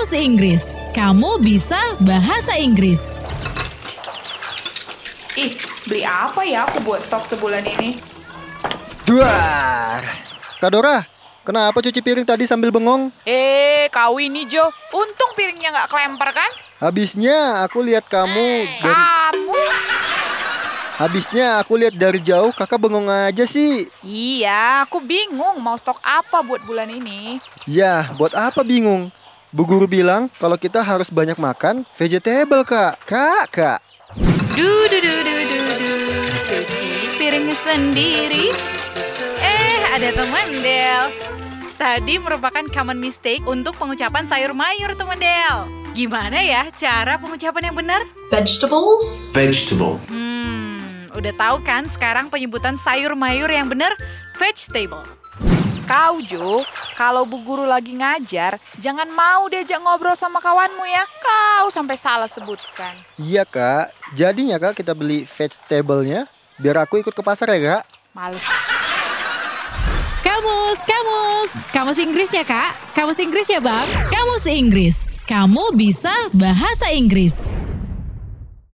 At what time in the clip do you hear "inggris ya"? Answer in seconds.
71.98-72.44, 73.18-73.58